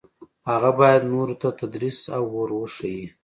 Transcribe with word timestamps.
هغه 0.49 0.69
باید 0.79 1.01
نورو 1.13 1.33
ته 1.41 1.47
تدریس 1.59 1.97
او 2.17 2.23
ور 2.35 2.49
وښيي. 2.57 3.05